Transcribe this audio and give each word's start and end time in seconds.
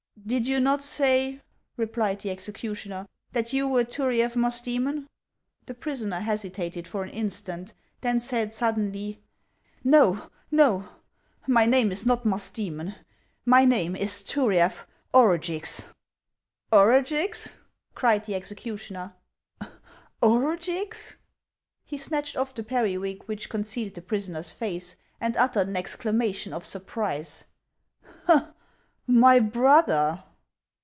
"Did 0.31 0.45
you 0.45 0.59
not 0.59 0.83
say," 0.83 1.41
replied 1.77 2.21
the 2.21 2.29
executioner," 2.29 3.07
that 3.33 3.53
you 3.53 3.67
were 3.67 3.83
Turiaf 3.83 4.35
Musdcemon?" 4.35 5.07
The 5.65 5.73
prisoner 5.73 6.19
hesitated 6.19 6.87
for 6.87 7.01
an 7.01 7.09
instant, 7.09 7.73
then 8.01 8.19
said 8.19 8.53
sud 8.53 8.75
denly:" 8.75 9.17
Xo, 9.85 10.29
no! 10.51 10.89
my 11.47 11.65
name 11.65 11.91
is 11.91 12.05
not 12.05 12.23
Musdoemon; 12.23 12.93
my 13.45 13.65
name 13.65 13.95
is 13.95 14.21
Turiaf 14.21 14.85
Orugix."" 15.11 15.85
Orugix!" 16.71 17.55
cried 17.95 18.23
the 18.25 18.35
executioner," 18.35 19.15
Orugix!" 20.21 21.15
He 21.85 21.97
snatched 21.97 22.37
off 22.37 22.53
the 22.53 22.63
periwig 22.63 23.23
which 23.23 23.49
concealed 23.49 23.95
the 23.95 24.03
pris 24.03 24.29
oner's 24.29 24.53
face, 24.53 24.95
and 25.19 25.35
uttered 25.35 25.67
an 25.69 25.75
exclamation 25.75 26.53
of 26.53 26.63
surprise:" 26.65 27.45
My 29.11 29.39
brother 29.39 30.23